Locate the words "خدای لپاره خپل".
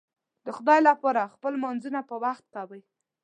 0.57-1.51